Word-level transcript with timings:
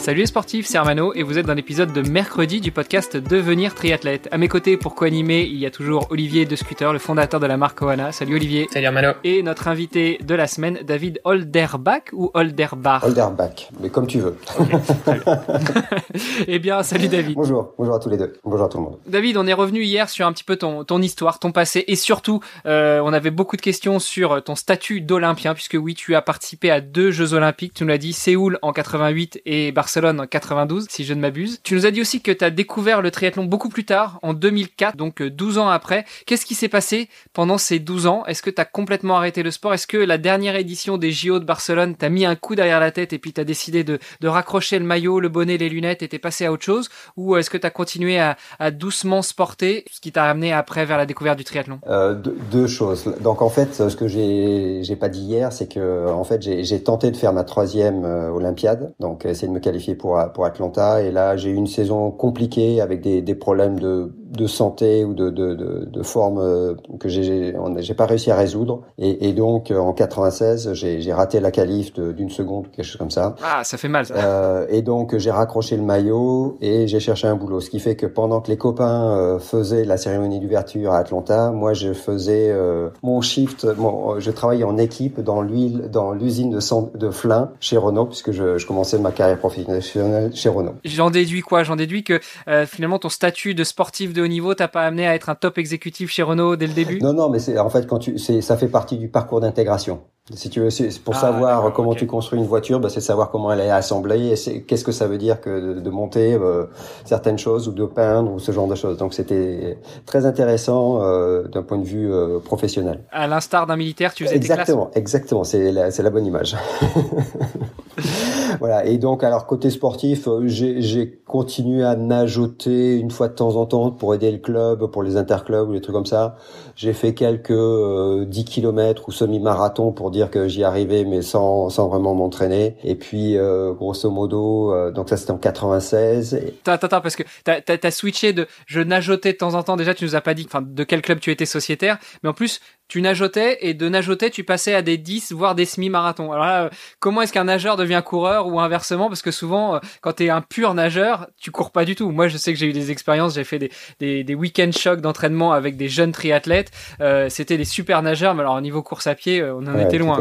Salut 0.00 0.20
les 0.20 0.26
sportifs, 0.26 0.66
c'est 0.66 0.78
Armano 0.78 1.12
et 1.14 1.22
vous 1.22 1.36
êtes 1.36 1.44
dans 1.44 1.52
l'épisode 1.52 1.92
de 1.92 2.00
mercredi 2.00 2.62
du 2.62 2.72
podcast 2.72 3.18
Devenir 3.18 3.74
triathlète. 3.74 4.30
À 4.32 4.38
mes 4.38 4.48
côtés, 4.48 4.78
pour 4.78 4.94
co-animer, 4.94 5.42
il 5.42 5.58
y 5.58 5.66
a 5.66 5.70
toujours 5.70 6.06
Olivier 6.08 6.46
De 6.46 6.56
Scooter, 6.56 6.94
le 6.94 6.98
fondateur 6.98 7.38
de 7.38 7.44
la 7.44 7.58
marque 7.58 7.82
Oana. 7.82 8.10
Salut 8.10 8.36
Olivier. 8.36 8.66
Salut 8.72 8.86
Armano. 8.86 9.10
Et 9.24 9.42
notre 9.42 9.68
invité 9.68 10.18
de 10.24 10.34
la 10.34 10.46
semaine, 10.46 10.78
David 10.84 11.20
Holderbach 11.24 12.14
ou 12.14 12.30
Holderbach 12.32 13.04
Holderbach, 13.04 13.68
mais 13.78 13.90
comme 13.90 14.06
tu 14.06 14.20
veux. 14.20 14.38
eh 16.48 16.58
bien, 16.58 16.82
salut 16.82 17.08
David. 17.08 17.34
Bonjour, 17.34 17.74
bonjour 17.76 17.94
à 17.94 17.98
tous 17.98 18.08
les 18.08 18.16
deux. 18.16 18.32
Bonjour 18.42 18.64
à 18.64 18.68
tout 18.70 18.78
le 18.78 18.84
monde. 18.84 18.96
David, 19.06 19.36
on 19.36 19.46
est 19.46 19.52
revenu 19.52 19.82
hier 19.82 20.08
sur 20.08 20.26
un 20.26 20.32
petit 20.32 20.44
peu 20.44 20.56
ton, 20.56 20.82
ton 20.82 21.02
histoire, 21.02 21.38
ton 21.38 21.52
passé 21.52 21.84
et 21.88 21.96
surtout, 21.96 22.40
euh, 22.64 23.02
on 23.04 23.12
avait 23.12 23.30
beaucoup 23.30 23.56
de 23.56 23.62
questions 23.62 23.98
sur 23.98 24.42
ton 24.42 24.54
statut 24.54 25.02
d'Olympien 25.02 25.52
puisque 25.52 25.76
oui, 25.78 25.94
tu 25.94 26.14
as 26.14 26.22
participé 26.22 26.70
à 26.70 26.80
deux 26.80 27.10
Jeux 27.10 27.34
Olympiques, 27.34 27.74
tu 27.74 27.84
nous 27.84 27.90
l'as 27.90 27.98
dit, 27.98 28.14
Séoul 28.14 28.58
en 28.62 28.72
88 28.72 29.42
et 29.44 29.72
Barcelone 29.72 29.89
Barcelone 29.90 30.20
en 30.20 30.26
92, 30.28 30.86
si 30.88 31.04
je 31.04 31.14
ne 31.14 31.20
m'abuse. 31.20 31.58
Tu 31.64 31.74
nous 31.74 31.84
as 31.84 31.90
dit 31.90 32.00
aussi 32.00 32.20
que 32.20 32.30
tu 32.30 32.44
as 32.44 32.50
découvert 32.50 33.02
le 33.02 33.10
triathlon 33.10 33.44
beaucoup 33.44 33.68
plus 33.68 33.84
tard, 33.84 34.20
en 34.22 34.34
2004, 34.34 34.96
donc 34.96 35.20
12 35.20 35.58
euh, 35.58 35.60
ans 35.62 35.68
après. 35.68 36.04
Qu'est-ce 36.26 36.46
qui 36.46 36.54
s'est 36.54 36.68
passé 36.68 37.08
pendant 37.32 37.58
ces 37.58 37.80
12 37.80 38.06
ans? 38.06 38.24
Est-ce 38.26 38.40
que 38.40 38.50
tu 38.50 38.60
as 38.60 38.64
complètement 38.64 39.16
arrêté 39.16 39.42
le 39.42 39.50
sport? 39.50 39.74
Est-ce 39.74 39.88
que 39.88 39.96
la 39.96 40.16
dernière 40.16 40.54
édition 40.54 40.96
des 40.96 41.10
JO 41.10 41.40
de 41.40 41.44
Barcelone 41.44 41.96
t'a 41.96 42.08
mis 42.08 42.24
un 42.24 42.36
coup 42.36 42.54
derrière 42.54 42.78
la 42.78 42.92
tête 42.92 43.12
et 43.12 43.18
puis 43.18 43.32
tu 43.32 43.40
as 43.40 43.44
décidé 43.44 43.82
de, 43.82 43.98
raccrocher 44.22 44.78
le 44.78 44.84
maillot, 44.84 45.18
le 45.18 45.28
bonnet, 45.28 45.56
les 45.56 45.68
lunettes 45.68 46.04
et 46.04 46.08
t'es 46.08 46.20
passé 46.20 46.46
à 46.46 46.52
autre 46.52 46.62
chose? 46.62 46.88
Ou 47.16 47.36
est-ce 47.36 47.50
que 47.50 47.58
tu 47.58 47.66
as 47.66 47.70
continué 47.70 48.20
à, 48.20 48.36
doucement 48.70 49.22
sporter, 49.22 49.84
ce 49.90 50.00
qui 50.00 50.12
t'a 50.12 50.26
amené 50.26 50.52
après 50.52 50.84
vers 50.86 50.98
la 50.98 51.06
découverte 51.06 51.36
du 51.36 51.42
triathlon? 51.42 51.80
Euh, 51.88 52.14
deux, 52.14 52.68
choses. 52.68 53.12
Donc 53.20 53.42
en 53.42 53.48
fait, 53.48 53.74
ce 53.74 53.96
que 53.96 54.06
j'ai 54.06 54.96
pas 54.96 55.08
dit 55.08 55.22
hier, 55.22 55.52
c'est 55.52 55.66
que 55.66 56.08
en 56.08 56.22
fait 56.22 56.42
j'ai 56.42 56.80
tenté 56.80 57.10
de 57.10 57.16
faire 57.16 57.32
ma 57.32 57.42
troisième 57.42 58.04
euh, 58.04 58.30
Olympiade, 58.30 58.92
donc 59.00 59.24
essayer 59.24 59.48
de 59.48 59.52
me 59.52 59.58
qualifier 59.58 59.79
pour, 59.98 60.18
Atlanta. 60.18 61.02
Et 61.02 61.10
là, 61.10 61.36
j'ai 61.36 61.50
eu 61.50 61.54
une 61.54 61.66
saison 61.66 62.10
compliquée 62.10 62.80
avec 62.80 63.00
des 63.00 63.34
problèmes 63.34 63.78
de, 63.78 64.12
de 64.30 64.46
santé 64.46 65.04
ou 65.04 65.12
de, 65.14 65.30
de, 65.30 65.54
de, 65.54 65.84
de 65.90 66.02
forme 66.02 66.38
euh, 66.38 66.74
que 66.98 67.08
j'ai 67.08 67.54
j'ai 67.78 67.94
pas 67.94 68.06
réussi 68.06 68.30
à 68.30 68.36
résoudre. 68.36 68.82
Et, 68.98 69.28
et 69.28 69.32
donc, 69.32 69.70
euh, 69.70 69.78
en 69.78 69.92
96, 69.92 70.74
j'ai 70.74 71.12
raté 71.12 71.40
la 71.40 71.50
qualif 71.50 71.92
d'une 71.94 72.30
seconde, 72.30 72.70
quelque 72.70 72.84
chose 72.84 72.96
comme 72.96 73.10
ça. 73.10 73.34
Ah, 73.42 73.62
ça 73.64 73.76
fait 73.78 73.88
mal, 73.88 74.06
ça. 74.06 74.14
Euh, 74.14 74.66
et 74.68 74.82
donc, 74.82 75.16
j'ai 75.16 75.30
raccroché 75.30 75.76
le 75.76 75.82
maillot 75.82 76.56
et 76.60 76.86
j'ai 76.86 77.00
cherché 77.00 77.26
un 77.26 77.36
boulot. 77.36 77.60
Ce 77.60 77.70
qui 77.70 77.80
fait 77.80 77.96
que 77.96 78.06
pendant 78.06 78.40
que 78.40 78.48
les 78.50 78.56
copains 78.56 79.10
euh, 79.10 79.38
faisaient 79.38 79.84
la 79.84 79.96
cérémonie 79.96 80.40
d'ouverture 80.40 80.92
à 80.92 80.98
Atlanta, 80.98 81.50
moi, 81.50 81.72
je 81.72 81.92
faisais 81.92 82.54
mon 83.02 83.20
shift. 83.20 83.66
Mon, 83.76 84.20
je 84.20 84.30
travaillais 84.30 84.64
en 84.64 84.78
équipe 84.78 85.20
dans 85.20 85.42
l'huile, 85.42 85.88
dans 85.90 86.12
l'usine 86.12 86.50
de, 86.50 86.98
de 86.98 87.10
Flin 87.10 87.52
chez 87.60 87.76
Renault, 87.76 88.06
puisque 88.06 88.32
je, 88.32 88.58
je 88.58 88.66
commençais 88.66 88.98
ma 88.98 89.12
carrière 89.12 89.38
professionnelle 89.38 90.34
chez 90.34 90.48
Renault. 90.48 90.74
J'en 90.84 91.10
déduis 91.10 91.40
quoi? 91.40 91.62
J'en 91.62 91.76
déduis 91.76 92.04
que 92.04 92.20
finalement 92.66 92.98
ton 92.98 93.08
statut 93.08 93.54
de 93.54 93.64
sportif 93.64 94.12
de 94.12 94.19
haut 94.20 94.28
niveau 94.28 94.54
t'a 94.54 94.68
pas 94.68 94.82
amené 94.82 95.06
à 95.06 95.14
être 95.14 95.28
un 95.28 95.34
top 95.34 95.58
exécutif 95.58 96.10
chez 96.10 96.22
Renault 96.22 96.56
dès 96.56 96.66
le 96.66 96.74
début? 96.74 97.00
Non, 97.00 97.12
non, 97.12 97.28
mais 97.28 97.38
c'est 97.38 97.58
en 97.58 97.70
fait 97.70 97.86
quand 97.86 97.98
tu, 97.98 98.18
ça 98.18 98.56
fait 98.56 98.68
partie 98.68 98.98
du 98.98 99.08
parcours 99.08 99.40
d'intégration. 99.40 100.00
Si 100.34 100.48
tu 100.48 100.60
veux, 100.60 100.70
c'est 100.70 100.96
pour 101.02 101.16
ah, 101.16 101.20
savoir 101.20 101.72
comment 101.72 101.90
okay. 101.90 102.00
tu 102.00 102.06
construis 102.06 102.38
une 102.38 102.46
voiture, 102.46 102.78
bah, 102.78 102.88
c'est 102.88 103.00
savoir 103.00 103.30
comment 103.30 103.52
elle 103.52 103.60
est 103.60 103.70
assemblée 103.70 104.32
et 104.32 104.62
qu'est-ce 104.62 104.84
que 104.84 104.92
ça 104.92 105.08
veut 105.08 105.18
dire 105.18 105.40
que 105.40 105.74
de, 105.74 105.80
de 105.80 105.90
monter 105.90 106.34
euh, 106.34 106.66
certaines 107.04 107.38
choses 107.38 107.66
ou 107.66 107.72
de 107.72 107.84
peindre 107.84 108.30
ou 108.32 108.38
ce 108.38 108.52
genre 108.52 108.68
de 108.68 108.76
choses. 108.76 108.96
Donc 108.96 109.12
c'était 109.12 109.78
très 110.06 110.26
intéressant 110.26 111.02
euh, 111.02 111.48
d'un 111.48 111.62
point 111.62 111.78
de 111.78 111.84
vue 111.84 112.12
euh, 112.12 112.38
professionnel. 112.38 113.00
À 113.10 113.26
l'instar 113.26 113.66
d'un 113.66 113.76
militaire, 113.76 114.14
tu 114.14 114.24
faisais 114.24 114.36
exactement, 114.36 114.86
tes 114.86 114.92
classes? 114.92 115.00
exactement. 115.00 115.42
C'est 115.42 115.72
la, 115.72 115.90
c'est 115.90 116.04
la 116.04 116.10
bonne 116.10 116.26
image. 116.26 116.54
voilà. 118.60 118.84
Et 118.86 118.98
donc, 118.98 119.24
alors 119.24 119.46
côté 119.46 119.70
sportif, 119.70 120.28
euh, 120.28 120.46
j'ai 120.46 121.20
continué 121.26 121.84
à 121.84 121.96
nageoter 121.96 122.96
une 122.96 123.10
fois 123.10 123.28
de 123.28 123.34
temps 123.34 123.56
en 123.56 123.66
temps 123.66 123.90
pour 123.90 124.14
aider 124.14 124.30
le 124.30 124.38
club, 124.38 124.86
pour 124.90 125.02
les 125.02 125.16
interclubs 125.16 125.68
ou 125.68 125.72
des 125.72 125.80
trucs 125.80 125.94
comme 125.94 126.06
ça. 126.06 126.36
J'ai 126.76 126.92
fait 126.92 127.14
quelques 127.14 127.50
euh, 127.50 128.24
10 128.24 128.44
kilomètres 128.44 129.08
ou 129.08 129.12
semi-marathon 129.12 129.92
pour 129.92 130.10
dire 130.10 130.30
que 130.30 130.48
j'y 130.48 130.64
arrivais, 130.64 131.04
mais 131.04 131.22
sans, 131.22 131.68
sans 131.68 131.88
vraiment 131.88 132.14
m'entraîner. 132.14 132.76
Et 132.84 132.94
puis, 132.94 133.36
euh, 133.36 133.72
grosso 133.72 134.10
modo, 134.10 134.72
euh, 134.72 134.90
donc 134.90 135.08
ça 135.08 135.16
c'était 135.16 135.30
en 135.30 135.38
96. 135.38 136.34
Et... 136.34 136.54
Attends, 136.66 136.86
attends, 136.86 137.00
parce 137.00 137.16
que 137.16 137.22
t'as 137.44 137.60
as, 137.66 137.90
switché 137.90 138.32
de 138.32 138.46
je 138.66 138.80
nageotais 138.80 139.32
de 139.32 139.38
temps 139.38 139.54
en 139.54 139.62
temps. 139.62 139.76
Déjà, 139.76 139.94
tu 139.94 140.04
nous 140.04 140.16
as 140.16 140.20
pas 140.20 140.34
dit, 140.34 140.48
de 140.60 140.84
quel 140.84 141.02
club 141.02 141.20
tu 141.20 141.30
étais 141.30 141.46
sociétaire, 141.46 141.98
mais 142.22 142.28
en 142.28 142.34
plus, 142.34 142.60
tu 142.90 143.00
nageotais 143.00 143.58
et 143.60 143.72
de 143.72 143.88
nageotais, 143.88 144.30
tu 144.30 144.42
passais 144.42 144.74
à 144.74 144.82
des 144.82 144.98
10 144.98 145.32
voire 145.32 145.54
des 145.54 145.64
semi-marathons. 145.64 146.32
Alors 146.32 146.44
là, 146.44 146.70
comment 146.98 147.22
est-ce 147.22 147.32
qu'un 147.32 147.44
nageur 147.44 147.76
devient 147.76 148.02
coureur 148.04 148.48
ou 148.48 148.58
inversement? 148.58 149.06
Parce 149.06 149.22
que 149.22 149.30
souvent, 149.30 149.80
quand 150.00 150.14
tu 150.14 150.24
es 150.24 150.30
un 150.30 150.40
pur 150.40 150.74
nageur, 150.74 151.28
tu 151.38 151.52
cours 151.52 151.70
pas 151.70 151.84
du 151.84 151.94
tout. 151.94 152.10
Moi, 152.10 152.26
je 152.26 152.36
sais 152.36 152.52
que 152.52 152.58
j'ai 152.58 152.66
eu 152.66 152.72
des 152.72 152.90
expériences, 152.90 153.36
j'ai 153.36 153.44
fait 153.44 153.60
des, 153.60 153.70
des, 154.00 154.24
des 154.24 154.34
week-end 154.34 154.70
chocs 154.76 155.00
d'entraînement 155.00 155.52
avec 155.52 155.76
des 155.76 155.88
jeunes 155.88 156.10
triathlètes. 156.10 156.72
Euh, 157.00 157.28
C'était 157.30 157.56
des 157.56 157.64
super 157.64 158.02
nageurs, 158.02 158.34
mais 158.34 158.40
alors 158.40 158.56
au 158.56 158.60
niveau 158.60 158.82
course 158.82 159.06
à 159.06 159.14
pied, 159.14 159.40
on 159.40 159.66
en 159.68 159.74
ouais, 159.76 159.84
était 159.84 159.98
loin. 159.98 160.20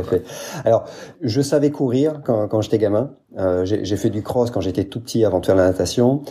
Alors, 0.63 0.86
je 1.24 1.41
savais 1.41 1.72
courir 1.72 2.22
quand, 2.24 2.47
quand 2.47 2.62
j'étais 2.62 2.78
gamin. 2.78 3.09
Euh, 3.38 3.63
j'ai 3.66 3.97
fait 3.97 4.09
du 4.09 4.23
cross 4.23 4.51
quand 4.51 4.62
j'étais 4.62 4.85
tout 4.85 5.00
petit 5.00 5.23
avant 5.25 5.40
de 5.40 5.45
faire 5.45 5.56
la 5.56 5.67
natation. 5.67 6.22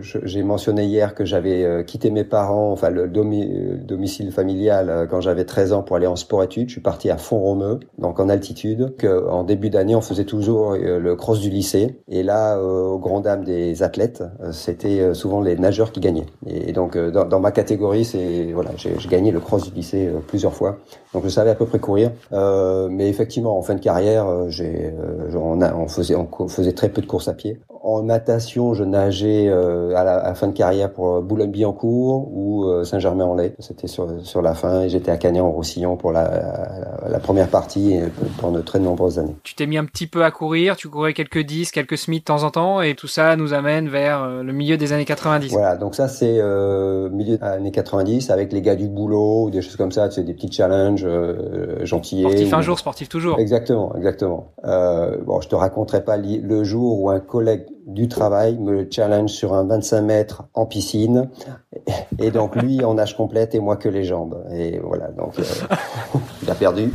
J'ai 0.00 0.42
mentionné 0.42 0.84
hier 0.84 1.14
que 1.14 1.24
j'avais 1.24 1.64
euh, 1.64 1.82
quitté 1.82 2.10
mes 2.10 2.24
parents, 2.24 2.72
enfin 2.72 2.90
le 2.90 3.08
domi 3.08 3.48
domicile 3.88 4.30
familial 4.32 4.90
euh, 4.90 5.06
quand 5.06 5.20
j'avais 5.20 5.44
13 5.44 5.72
ans 5.72 5.82
pour 5.82 5.96
aller 5.96 6.06
en 6.06 6.16
sport-études. 6.16 6.68
Je 6.68 6.72
suis 6.72 6.80
parti 6.80 7.10
à 7.10 7.16
Font-Romeu, 7.16 7.80
donc 7.98 8.20
en 8.20 8.28
altitude. 8.28 8.94
Que, 8.96 9.28
en 9.28 9.44
début 9.44 9.70
d'année, 9.70 9.94
on 9.94 10.00
faisait 10.00 10.24
toujours 10.24 10.72
euh, 10.72 10.98
le 10.98 11.16
cross 11.16 11.40
du 11.40 11.50
lycée. 11.50 11.98
Et 12.08 12.22
là, 12.22 12.56
euh, 12.56 12.86
aux 12.86 12.98
grand 12.98 13.20
dames 13.20 13.44
des 13.44 13.82
athlètes, 13.82 14.22
c'était 14.52 15.14
souvent 15.14 15.40
les 15.40 15.56
nageurs 15.56 15.92
qui 15.92 16.00
gagnaient. 16.00 16.26
Et, 16.46 16.72
donc, 16.72 16.96
dans, 16.96 17.24
dans, 17.24 17.40
ma 17.40 17.50
catégorie, 17.50 18.04
c'est 18.04 18.52
voilà, 18.52 18.70
j'ai 18.76 18.94
gagné 19.08 19.30
le 19.30 19.40
cross 19.40 19.68
du 19.68 19.74
lycée 19.74 20.10
plusieurs 20.26 20.54
fois. 20.54 20.78
Donc, 21.14 21.24
je 21.24 21.28
savais 21.28 21.50
à 21.50 21.54
peu 21.54 21.66
près 21.66 21.78
courir. 21.78 22.12
mais 22.32 23.08
effectivement, 23.08 23.58
en 23.58 23.62
fin 23.62 23.74
de 23.74 23.80
carrière, 23.80 24.50
j'ai 24.50 24.92
on, 25.34 25.60
on, 25.62 25.88
faisait 25.88 26.14
on 26.48 26.50
faisait 26.50 26.72
très 26.72 26.88
peu 26.88 27.02
de 27.02 27.06
courses 27.06 27.28
à 27.28 27.34
pied. 27.34 27.58
En 27.88 28.02
natation, 28.02 28.74
je 28.74 28.84
nageais 28.84 29.48
euh, 29.48 29.96
à, 29.96 30.04
la, 30.04 30.16
à, 30.16 30.28
la, 30.28 30.34
fin 30.34 30.48
de 30.48 30.52
carrière 30.52 30.92
pour 30.92 31.22
Boulogne-Billancourt 31.22 32.28
ou 32.30 32.64
euh, 32.64 32.84
Saint-Germain-en-Laye. 32.84 33.54
C'était 33.60 33.86
sur, 33.86 34.08
sur 34.24 34.42
la 34.42 34.52
fin 34.52 34.82
et 34.82 34.90
j'étais 34.90 35.10
à 35.10 35.16
Canet-en-Roussillon 35.16 35.96
pour 35.96 36.12
la, 36.12 36.24
la, 36.24 37.08
la, 37.08 37.18
première 37.18 37.48
partie 37.48 37.98
pendant 38.40 38.58
de 38.58 38.62
très 38.62 38.78
nombreuses 38.78 39.18
années. 39.18 39.36
Tu 39.42 39.54
t'es 39.54 39.66
mis 39.66 39.78
un 39.78 39.86
petit 39.86 40.06
peu 40.06 40.22
à 40.22 40.30
courir, 40.30 40.76
tu 40.76 40.88
courais 40.88 41.14
quelques 41.14 41.38
10, 41.38 41.70
quelques 41.70 41.96
semis 41.96 42.20
de 42.20 42.24
temps 42.24 42.42
en 42.42 42.50
temps 42.50 42.82
et 42.82 42.94
tout 42.94 43.06
ça 43.06 43.36
nous 43.36 43.54
amène 43.54 43.88
vers 43.88 44.22
euh, 44.22 44.42
le 44.42 44.52
milieu 44.52 44.76
des 44.76 44.92
années 44.92 45.04
90. 45.04 45.50
Voilà, 45.52 45.76
donc 45.76 45.94
ça 45.94 46.08
c'est 46.08 46.38
euh, 46.40 47.08
milieu 47.08 47.38
des 47.38 47.42
années 47.42 47.70
90 47.70 48.30
avec 48.30 48.52
les 48.52 48.60
gars 48.60 48.76
du 48.76 48.88
boulot 48.88 49.44
ou 49.44 49.50
des 49.50 49.62
choses 49.62 49.76
comme 49.76 49.92
ça, 49.92 50.08
tu 50.08 50.16
sais, 50.16 50.24
des 50.24 50.34
petits 50.34 50.52
challenges 50.52 51.04
euh, 51.06 51.84
gentillés. 51.84 52.24
Sportif 52.24 52.52
un 52.52 52.60
jour, 52.60 52.78
sportif 52.78 53.08
toujours. 53.08 53.38
Exactement, 53.38 53.94
exactement. 53.96 54.52
Euh, 54.64 55.16
bon, 55.24 55.40
je 55.40 55.48
te 55.48 55.54
raconterai 55.54 56.04
pas 56.04 56.16
le 56.16 56.64
jour 56.64 57.00
où 57.00 57.10
un 57.10 57.20
collègue 57.20 57.64
du 57.88 58.06
travail 58.06 58.58
me 58.58 58.86
challenge 58.90 59.30
sur 59.30 59.54
un 59.54 59.64
25 59.64 60.02
mètres 60.02 60.44
en 60.52 60.66
piscine. 60.66 61.30
Et 62.20 62.30
donc 62.30 62.54
lui 62.54 62.84
en 62.84 62.94
nage 62.94 63.16
complète 63.16 63.54
et 63.54 63.60
moi 63.60 63.76
que 63.76 63.88
les 63.88 64.04
jambes. 64.04 64.44
Et 64.52 64.78
voilà 64.78 65.08
donc 65.08 65.38
euh, 65.38 65.42
il 66.42 66.50
a 66.50 66.54
perdu. 66.54 66.92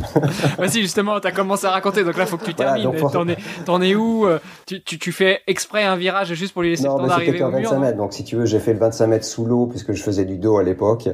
Vas-y 0.58 0.82
justement 0.82 1.20
t'as 1.20 1.32
commencé 1.32 1.66
à 1.66 1.72
raconter. 1.72 2.04
Donc 2.04 2.16
là 2.16 2.28
faut 2.28 2.38
que 2.38 2.46
tu 2.46 2.54
termines. 2.54 2.88
voilà, 2.96 3.36
t'en 3.66 3.82
es, 3.82 3.96
où 3.96 4.28
tu, 4.68 4.84
tu, 4.84 5.00
tu, 5.00 5.12
fais 5.12 5.42
exprès 5.48 5.84
un 5.84 5.96
virage 5.96 6.34
juste 6.36 6.54
pour 6.54 6.62
lui 6.62 6.70
laisser 6.70 6.84
non, 6.84 6.98
le 6.98 7.02
temps 7.02 7.08
d'arriver 7.08 7.44
au 7.44 7.50
25 7.50 7.60
mur 7.60 7.80
mètres. 7.80 7.98
Donc 7.98 8.14
si 8.14 8.24
tu 8.24 8.36
veux 8.36 8.46
j'ai 8.46 8.60
fait 8.60 8.74
le 8.74 8.80
25 8.80 9.08
mètres 9.08 9.26
sous 9.26 9.46
l'eau 9.46 9.66
puisque 9.66 9.94
je 9.94 10.04
faisais 10.04 10.26
du 10.26 10.38
dos 10.38 10.58
à 10.58 10.64
l'époque. 10.64 11.10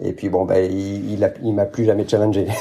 Et 0.00 0.12
puis 0.12 0.30
bon 0.30 0.46
ben 0.46 0.64
il, 0.70 1.12
il, 1.12 1.24
a, 1.24 1.30
il 1.42 1.52
m'a 1.52 1.66
plus 1.66 1.84
jamais 1.84 2.08
challengé 2.08 2.46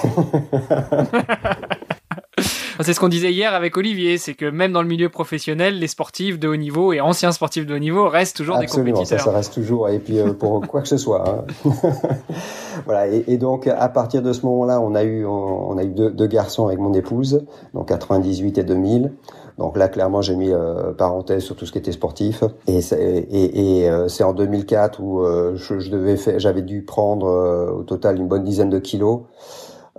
c'est 2.88 2.94
ce 2.94 3.02
qu'on 3.02 3.10
disait 3.10 3.34
hier 3.34 3.54
avec 3.54 3.76
Olivier, 3.76 4.18
c'est 4.18 4.34
que 4.34 4.50
même 4.50 4.72
dans 4.72 4.82
le 4.82 4.88
milieu 4.88 5.10
professionnel, 5.10 5.78
les 5.78 5.88
sportifs 5.88 6.40
de 6.40 6.48
haut 6.48 6.56
niveau 6.56 6.94
et 6.94 7.02
anciens 7.02 7.34
sportifs 7.34 7.66
de 7.66 7.76
haut 7.76 7.80
niveau 7.80 8.08
restent 8.08 8.38
toujours 8.38 8.56
Absolument, 8.56 8.86
des 8.86 8.92
compétiteurs. 8.94 9.20
Ça, 9.20 9.26
ça 9.26 9.32
reste 9.32 9.54
toujours. 9.54 9.90
Et 9.90 10.00
puis 10.00 10.20
pour 10.40 10.62
quoi 10.62 10.82
que 10.82 10.88
ce 10.88 10.96
soit. 10.96 11.28
Hein. 11.28 11.44
voilà. 12.86 13.10
Et, 13.10 13.26
et, 13.28 13.38
donc 13.38 13.68
à 13.68 13.90
partir 13.90 14.22
de 14.22 14.32
ce 14.32 14.46
moment-là, 14.46 14.80
on 14.80 14.96
a 14.96 15.04
eu 15.04 15.26
on, 15.26 15.78
a 15.78 15.84
eu 15.84 15.90
deux, 15.90 16.12
deux, 16.12 16.28
garçons 16.28 16.66
avec 16.66 16.80
mon 16.80 16.94
épouse, 16.94 17.46
donc 17.74 17.90
98 17.90 18.58
et 18.58 18.64
2000. 18.64 19.12
Donc 19.58 19.76
là, 19.76 19.90
clairement, 19.90 20.22
j'ai 20.22 20.38
mis 20.38 20.54
euh, 20.54 20.94
parenthèse 20.94 21.44
sur 21.44 21.58
tout 21.58 21.66
ce 21.66 21.74
qui 21.74 21.80
était 21.80 21.92
sportif. 21.92 22.46
Et 22.68 22.80
c'est, 22.80 23.02
et, 23.02 23.82
et, 23.82 23.90
euh, 23.90 24.08
en 24.22 24.32
2004 24.32 25.02
où 25.02 25.20
euh, 25.20 25.56
je, 25.56 25.80
je, 25.80 25.92
devais 25.92 26.16
j'avais 26.38 26.62
dû 26.62 26.84
prendre 26.84 27.76
au 27.78 27.84
total 27.84 28.16
une 28.16 28.30
bonne 28.30 28.46
dizaine 28.46 28.70
de 28.70 28.80
kilos. 28.80 29.24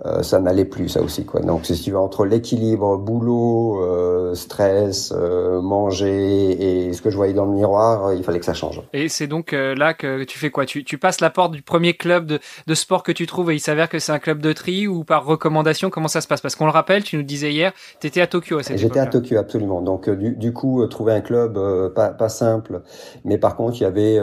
Euh, 0.05 0.23
ça 0.23 0.39
n'allait 0.39 0.63
plus 0.63 0.87
ça 0.87 1.01
aussi 1.01 1.25
quoi. 1.25 1.41
Donc 1.41 1.65
si 1.65 1.73
tu 1.81 1.91
veux 1.91 1.97
entre 1.97 2.23
l'équilibre 2.25 2.97
boulot, 2.97 3.83
euh, 3.83 4.33
stress, 4.33 5.13
euh, 5.13 5.61
manger 5.61 6.85
et 6.87 6.93
ce 6.93 7.01
que 7.01 7.09
je 7.09 7.17
voyais 7.17 7.33
dans 7.33 7.43
le 7.43 7.51
miroir, 7.51 8.13
il 8.13 8.23
fallait 8.23 8.39
que 8.39 8.45
ça 8.45 8.53
change. 8.53 8.81
Et 8.93 9.09
c'est 9.09 9.27
donc 9.27 9.51
là 9.51 9.93
que 9.93 10.23
tu 10.23 10.39
fais 10.39 10.51
quoi? 10.51 10.65
Tu, 10.65 10.85
tu 10.85 10.97
passes 10.97 11.19
la 11.19 11.29
porte 11.29 11.51
du 11.51 11.61
premier 11.61 11.95
club 11.95 12.27
de, 12.27 12.39
de 12.65 12.73
sport 12.75 13.03
que 13.03 13.11
tu 13.11 13.25
trouves 13.27 13.51
et 13.51 13.55
il 13.55 13.59
s'avère 13.59 13.89
que 13.89 13.99
c'est 13.99 14.13
un 14.13 14.19
club 14.19 14.39
de 14.39 14.53
tri 14.53 14.87
ou 14.87 15.03
par 15.03 15.25
recommandation 15.25 15.89
comment 15.89 16.07
ça 16.07 16.21
se 16.21 16.27
passe? 16.27 16.39
Parce 16.39 16.55
qu'on 16.55 16.65
le 16.65 16.71
rappelle, 16.71 17.03
tu 17.03 17.17
nous 17.17 17.23
disais 17.23 17.51
hier, 17.51 17.73
tu 17.99 18.07
étais 18.07 18.21
à 18.21 18.27
Tokyo 18.27 18.59
à 18.59 18.63
cette 18.63 18.77
J'étais 18.77 19.01
à 19.01 19.05
Tokyo 19.07 19.37
absolument. 19.37 19.81
Donc 19.81 20.09
du, 20.09 20.33
du 20.33 20.53
coup 20.53 20.85
trouver 20.87 21.11
un 21.11 21.21
club 21.21 21.59
pas, 21.93 22.09
pas 22.09 22.29
simple, 22.29 22.83
mais 23.25 23.37
par 23.37 23.57
contre 23.57 23.75
il 23.81 23.83
y 23.83 23.85
avait 23.85 24.17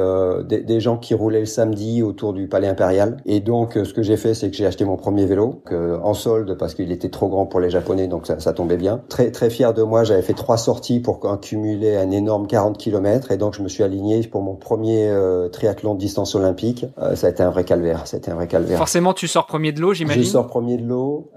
des, 0.44 0.60
des 0.62 0.80
gens 0.80 0.96
qui 0.96 1.12
roulaient 1.12 1.40
le 1.40 1.44
samedi 1.46 2.02
autour 2.02 2.32
du 2.32 2.48
Palais 2.48 2.68
Impérial 2.68 3.18
et 3.26 3.40
donc 3.40 3.74
ce 3.74 3.92
que 3.92 4.02
j'ai 4.02 4.16
fait 4.16 4.32
c'est 4.32 4.50
que 4.50 4.56
j'ai 4.56 4.64
acheté 4.64 4.86
mon 4.86 4.96
premier 4.96 5.26
vélo 5.26 5.60
en 5.72 6.14
solde 6.14 6.56
parce 6.58 6.74
qu'il 6.74 6.92
était 6.92 7.08
trop 7.08 7.28
grand 7.28 7.46
pour 7.46 7.60
les 7.60 7.70
Japonais, 7.70 8.08
donc 8.08 8.26
ça, 8.26 8.40
ça 8.40 8.52
tombait 8.52 8.76
bien. 8.76 9.00
Très 9.08 9.30
très 9.30 9.50
fier 9.50 9.74
de 9.74 9.82
moi, 9.82 10.04
j'avais 10.04 10.22
fait 10.22 10.34
trois 10.34 10.56
sorties 10.56 11.00
pour 11.00 11.20
cumuler 11.40 11.96
un 11.96 12.10
énorme 12.10 12.46
40 12.46 12.78
km 12.78 13.32
et 13.32 13.36
donc 13.36 13.54
je 13.54 13.62
me 13.62 13.68
suis 13.68 13.82
aligné 13.82 14.26
pour 14.26 14.42
mon 14.42 14.54
premier 14.54 15.08
euh, 15.08 15.48
triathlon 15.48 15.94
de 15.94 15.98
distance 15.98 16.34
olympique. 16.34 16.86
Euh, 16.98 17.14
ça 17.16 17.26
a 17.26 17.30
été 17.30 17.42
un 17.42 17.50
vrai 17.50 17.64
calvaire, 17.64 18.06
ça 18.06 18.16
a 18.16 18.18
été 18.18 18.30
un 18.30 18.34
vrai 18.34 18.46
calvaire. 18.46 18.78
Forcément, 18.78 19.12
tu 19.12 19.28
sors 19.28 19.46
premier 19.46 19.72
de 19.72 19.80
l'eau, 19.80 19.94
j'imagine. 19.94 20.22
Je 20.22 20.28
sors 20.28 20.46
premier 20.46 20.76
de 20.76 20.86
l'eau. 20.86 21.30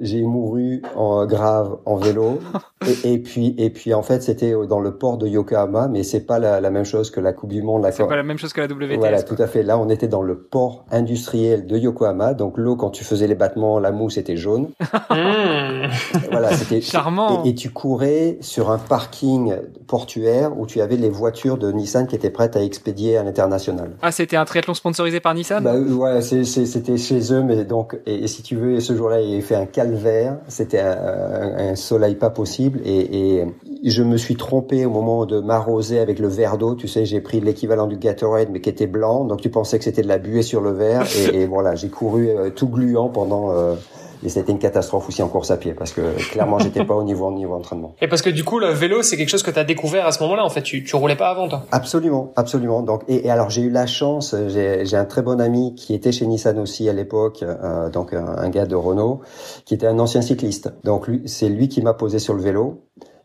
J'ai 0.00 0.22
mouru 0.22 0.82
en 0.96 1.26
grave 1.26 1.78
en 1.84 1.96
vélo 1.96 2.40
et, 2.86 3.14
et, 3.14 3.18
puis 3.18 3.54
et 3.58 3.70
puis 3.70 3.94
en 3.94 4.02
fait 4.02 4.22
c'était 4.22 4.54
dans 4.68 4.80
le 4.80 4.96
port 4.96 5.18
de 5.18 5.26
Yokohama, 5.26 5.88
mais 5.88 6.02
c'est 6.02 6.26
pas 6.26 6.38
la, 6.38 6.60
la, 6.60 6.70
même 6.70 6.84
chose 6.84 7.10
que 7.10 7.20
la 7.20 7.32
Coupe 7.32 7.50
du 7.50 7.62
Monde. 7.62 7.86
C'est 7.92 8.06
pas 8.06 8.16
la 8.16 8.22
même 8.22 8.38
chose 8.38 8.52
que 8.52 8.60
la 8.60 8.66
WTS. 8.66 8.98
Voilà, 8.98 9.22
tout 9.22 9.36
à 9.38 9.46
fait. 9.46 9.62
Là, 9.62 9.78
on 9.78 9.88
était 9.88 10.08
dans 10.08 10.22
le 10.22 10.38
port 10.38 10.84
industriel 10.90 11.66
de 11.66 11.76
Yokohama, 11.76 12.34
donc 12.34 12.58
l'eau 12.58 12.76
quand 12.76 12.90
tu 12.90 13.04
faisais 13.04 13.26
les 13.26 13.34
battements, 13.34 13.78
la 13.78 13.92
mousse 13.92 14.16
était 14.16 14.36
jaune. 14.36 14.68
Mmh. 15.12 15.88
voilà, 16.30 16.56
c'était 16.56 16.80
charmant. 16.80 17.44
Et, 17.44 17.50
et, 17.50 17.54
tu 17.54 17.70
courais 17.70 18.38
sur 18.40 18.70
un 18.70 18.78
parking 18.78 19.54
portuaire 19.86 20.58
où 20.58 20.66
tu 20.66 20.80
avais 20.80 20.96
les 20.96 21.10
voitures 21.10 21.58
de 21.58 21.70
Nissan 21.70 22.06
qui 22.06 22.14
étaient 22.14 22.30
prêtes 22.30 22.56
à 22.56 22.62
expédier 22.62 23.16
à 23.16 23.22
l'international. 23.22 23.90
Ah, 24.00 24.10
c'était 24.10 24.36
un 24.36 24.44
triathlon 24.44 24.74
sponsorisé 24.74 25.20
par 25.20 25.34
Nissan? 25.34 25.62
Bah, 25.62 25.74
Ouais, 25.74 26.22
c'était 26.22 26.96
chez 26.96 27.32
eux, 27.32 27.42
mais 27.42 27.64
donc, 27.64 27.98
et, 28.06 28.24
et 28.24 28.26
si 28.26 28.42
tu 28.42 28.56
veux, 28.56 28.80
ce 28.80 28.94
jour-là, 28.94 29.20
il 29.20 29.42
fait 29.42 29.54
un 29.54 29.66
calvaire. 29.82 30.36
C'était 30.48 30.80
un, 30.80 31.74
soleil 31.74 32.14
pas 32.14 32.30
possible 32.30 32.80
et, 32.84 33.44
je 33.84 34.04
me 34.04 34.16
suis 34.16 34.36
trompé 34.36 34.86
au 34.86 34.90
moment 34.90 35.26
de 35.26 35.40
m'arroser 35.40 35.98
avec 35.98 36.20
le 36.20 36.28
verre 36.28 36.56
d'eau. 36.56 36.76
Tu 36.76 36.86
sais, 36.86 37.04
j'ai 37.04 37.20
pris 37.20 37.40
l'équivalent 37.40 37.88
du 37.88 37.96
Gatorade, 37.96 38.48
mais 38.52 38.60
qui 38.60 38.70
était 38.70 38.86
blanc, 38.86 39.24
donc 39.24 39.40
tu 39.40 39.50
pensais 39.50 39.76
que 39.78 39.84
c'était 39.84 40.02
de 40.02 40.08
la 40.08 40.18
buée 40.18 40.42
sur 40.42 40.60
le 40.60 40.70
verre. 40.70 41.04
Et, 41.16 41.40
et 41.40 41.46
voilà, 41.46 41.74
j'ai 41.74 41.88
couru 41.88 42.28
euh, 42.28 42.50
tout 42.50 42.68
gluant 42.68 43.08
pendant. 43.08 43.50
Euh, 43.50 43.74
et 44.22 44.28
c'était 44.28 44.52
une 44.52 44.58
catastrophe 44.58 45.08
aussi 45.08 45.22
en 45.22 45.28
course 45.28 45.50
à 45.50 45.56
pied 45.56 45.74
parce 45.74 45.92
que 45.92 46.00
clairement 46.30 46.58
j'étais 46.58 46.84
pas 46.84 46.94
au 46.94 47.02
niveau 47.02 47.26
au 47.26 47.32
niveau 47.32 47.54
entraînement. 47.54 47.94
Et 48.00 48.08
parce 48.08 48.22
que 48.22 48.30
du 48.30 48.44
coup 48.44 48.58
le 48.58 48.68
vélo 48.68 49.02
c'est 49.02 49.16
quelque 49.16 49.28
chose 49.28 49.42
que 49.42 49.50
tu 49.50 49.58
as 49.58 49.64
découvert 49.64 50.06
à 50.06 50.12
ce 50.12 50.22
moment-là 50.22 50.44
en 50.44 50.50
fait 50.50 50.62
tu 50.62 50.84
tu 50.84 50.96
roulais 50.96 51.16
pas 51.16 51.30
avant 51.30 51.48
toi. 51.48 51.64
Absolument, 51.70 52.32
absolument. 52.36 52.82
Donc 52.82 53.02
et, 53.08 53.26
et 53.26 53.30
alors 53.30 53.50
j'ai 53.50 53.62
eu 53.62 53.70
la 53.70 53.86
chance, 53.86 54.34
j'ai 54.48 54.84
j'ai 54.84 54.96
un 54.96 55.04
très 55.04 55.22
bon 55.22 55.40
ami 55.40 55.74
qui 55.74 55.94
était 55.94 56.12
chez 56.12 56.26
Nissan 56.26 56.58
aussi 56.58 56.88
à 56.88 56.92
l'époque 56.92 57.42
euh, 57.42 57.90
donc 57.90 58.12
un, 58.12 58.26
un, 58.26 58.48
gars 58.48 58.66
de 58.66 58.76
Renault 58.76 59.20
qui 59.64 59.74
était 59.74 59.86
un 59.86 59.98
ancien 59.98 60.22
cycliste. 60.22 60.72
Donc 60.84 61.08
lui 61.08 61.22
c'est 61.26 61.48
lui 61.48 61.68
qui 61.68 61.82
m'a 61.82 61.94
posé 61.94 62.18
sur 62.18 62.34
le 62.34 62.42
vélo 62.42 62.82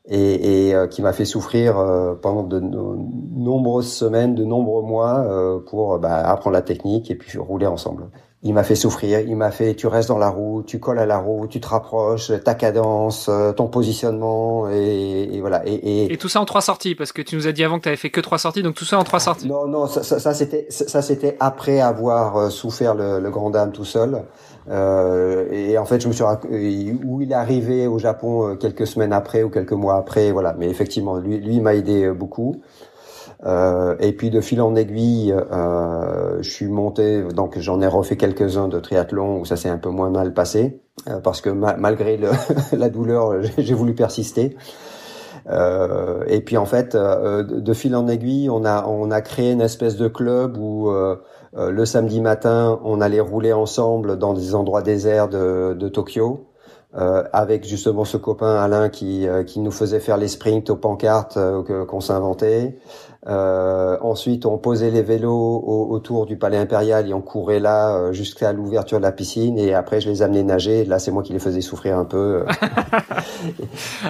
et, 0.08 0.68
et 0.68 0.76
euh, 0.76 0.88
qui 0.88 1.02
m'a 1.02 1.14
fait 1.14 1.26
souffrir 1.26 1.78
euh, 1.78 2.16
pendant 2.16 2.44
de 2.44 2.60
no 2.60 2.96
nombreuses 3.36 3.92
semaines, 3.92 4.36
de 4.36 4.46
nombreux 4.46 4.82
mois 4.82 5.20
euh, 5.20 5.60
pour 5.60 6.00
bah, 6.00 6.28
apprendre 6.30 6.54
la 6.54 6.62
technique 6.62 7.12
et 7.12 7.16
puis 7.16 7.38
rouler 7.38 7.68
ensemble. 7.68 8.10
Il 8.44 8.54
m'a 8.54 8.64
fait 8.64 8.76
souffrir, 8.76 9.20
il 9.22 9.36
m'a 9.36 9.50
fait 9.50 9.74
tu 9.74 9.88
restes 9.88 10.10
dans 10.10 10.20
la 10.20 10.30
roue, 10.30 10.62
tu 10.62 10.80
colles 10.80 11.00
à 11.00 11.08
la 11.08 11.18
roue, 11.18 11.48
tu 11.48 11.60
te 11.60 11.68
rapproches, 11.68 12.32
ta 12.44 12.54
cadence, 12.54 13.32
ton 13.56 13.68
positionnement 13.68 14.70
et, 14.70 15.30
et 15.34 15.42
voilà. 15.42 15.68
Et, 15.68 15.74
et, 15.74 16.14
et, 16.14 16.18
tout 16.18 16.30
ça 16.30 16.40
en 16.40 16.46
trois 16.46 16.62
sorties 16.62 16.94
parce 16.94 17.12
que 17.12 17.24
tu 17.24 17.36
nous 17.36 17.48
as 17.48 17.52
dit 17.52 17.64
avant 17.64 17.80
que 17.80 17.84
tu 17.84 17.90
avais 17.90 17.98
fait 17.98 18.12
que 18.12 18.22
trois 18.22 18.38
sorties, 18.38 18.62
donc 18.62 18.76
tout 18.76 18.86
ça 18.86 19.00
en 19.00 19.04
trois 19.04 19.20
sorties. 19.20 19.48
Non 19.48 19.66
non, 19.66 19.88
ça, 19.88 20.04
ça, 20.04 20.20
ça 20.20 20.36
c'était 20.36 20.68
ça 20.70 21.02
c'était 21.02 21.36
après 21.40 21.80
avoir 21.80 22.52
souffert 22.52 22.94
le, 22.94 23.20
le 23.20 23.30
grand 23.32 23.50
dame 23.50 23.72
tout 23.72 23.86
seul. 23.86 24.24
Euh, 24.70 25.50
et 25.52 25.78
en 25.78 25.86
fait, 25.86 26.02
je 26.02 26.08
me 26.08 26.14
suis 26.14 26.24
où 27.06 27.22
il 27.22 27.32
est 27.32 27.36
arrivé 27.36 27.88
au 27.88 28.00
Japon 28.00 28.58
quelques 28.58 28.86
semaines 28.86 29.14
après 29.14 29.44
ou 29.44 29.50
quelques 29.50 29.72
mois 29.72 29.96
après, 29.96 30.32
voilà. 30.32 30.54
Mais 30.58 30.70
effectivement, 30.70 31.18
lui, 31.18 31.38
lui 31.38 31.60
m'a 31.60 31.76
aidé 31.76 32.12
beaucoup. 32.12 32.62
Euh, 33.46 33.96
et 34.00 34.14
puis 34.14 34.30
de 34.30 34.42
fil 34.42 34.62
en 34.62 34.76
aiguille, 34.76 35.32
euh, 35.32 36.42
je 36.42 36.50
suis 36.50 36.68
monté, 36.68 37.22
donc 37.22 37.60
j'en 37.60 37.82
ai 37.82 37.88
refait 37.88 38.18
quelques-uns 38.18 38.68
de 38.68 38.80
triathlon 38.80 39.40
où 39.40 39.46
ça 39.46 39.56
s'est 39.56 39.70
un 39.70 39.78
peu 39.78 39.90
moins 39.90 40.10
mal 40.10 40.34
passé, 40.34 40.82
euh, 41.08 41.20
parce 41.20 41.42
que 41.42 41.50
ma 41.50 41.78
malgré 41.78 42.18
le, 42.18 42.32
la 42.78 42.90
douleur, 42.90 43.42
j'ai 43.58 43.74
voulu 43.76 43.94
persister. 43.94 44.58
Euh, 45.50 46.24
et 46.28 46.42
puis 46.42 46.58
en 46.58 46.66
fait, 46.66 46.96
euh, 46.96 47.44
de 47.44 47.74
fil 47.74 47.96
en 47.96 48.08
aiguille, 48.08 48.50
on 48.50 48.66
a 48.66 48.86
on 48.88 49.12
a 49.12 49.22
créé 49.22 49.52
une 49.52 49.62
espèce 49.62 49.98
de 49.98 50.08
club 50.08 50.58
où 50.58 50.92
le 51.54 51.86
samedi 51.86 52.22
matin, 52.22 52.80
on 52.84 53.02
allait 53.02 53.20
rouler 53.20 53.54
ensemble 53.54 54.18
dans 54.18 54.34
des 54.34 54.56
endroits 54.56 54.82
déserts 54.82 55.30
de, 55.30 55.74
de 55.74 55.90
Tokyo. 55.90 56.48
Euh, 56.96 57.24
avec 57.34 57.68
justement 57.68 58.06
ce 58.06 58.16
copain 58.16 58.56
Alain 58.56 58.88
qui, 58.88 59.28
euh, 59.28 59.44
qui 59.44 59.60
nous 59.60 59.72
faisait 59.72 60.00
faire 60.00 60.16
les 60.16 60.30
sprints 60.30 60.70
aux 60.70 60.78
pancartes 60.78 61.36
euh, 61.36 61.86
qu'on 61.86 62.00
s'inventait. 62.00 62.78
Ensuite, 63.28 64.46
on 64.46 64.58
posait 64.58 64.92
les 64.92 65.02
vélos 65.02 65.64
au, 65.66 65.88
autour 65.92 66.26
du 66.26 66.38
palais 66.38 66.58
impérial 66.58 67.10
et 67.10 67.14
on 67.14 67.22
courait 67.22 67.60
là 67.60 68.12
jusqu'à 68.12 68.54
l'ouverture 68.54 68.98
de 68.98 69.04
la 69.04 69.12
piscine. 69.12 69.58
Et 69.58 69.74
après, 69.74 70.02
je 70.02 70.10
les 70.10 70.22
amenais 70.22 70.44
nager. 70.44 70.86
Là, 70.86 71.00
c'est 71.00 71.12
moi 71.12 71.24
qui 71.24 71.34
les 71.34 71.40
faisais 71.40 71.62
souffrir 71.62 71.98
un 71.98 72.06
peu. 72.06 72.46